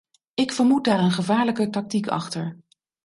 [0.33, 2.59] Ik vermoed daar een gevaarlijke tactiek achter.